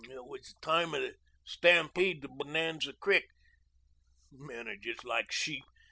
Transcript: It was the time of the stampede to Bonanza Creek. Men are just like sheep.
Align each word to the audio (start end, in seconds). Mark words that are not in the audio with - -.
It 0.09 0.25
was 0.25 0.55
the 0.55 0.65
time 0.65 0.95
of 0.95 1.03
the 1.03 1.13
stampede 1.45 2.23
to 2.23 2.27
Bonanza 2.27 2.93
Creek. 2.99 3.25
Men 4.31 4.67
are 4.67 4.75
just 4.77 5.05
like 5.05 5.31
sheep. 5.31 5.63